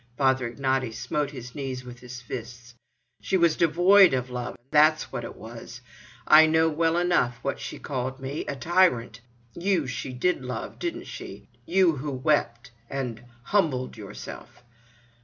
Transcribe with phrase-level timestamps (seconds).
[0.17, 2.73] Father Ignaty smote his knees with his fists.
[3.21, 5.81] "She was devoid of love—that's what it was!
[6.25, 9.21] I know well enough what she called me—a tyrant.
[9.53, 11.47] You she did love, didn't she?
[11.67, 14.63] You who wept, and——humbled yourself?"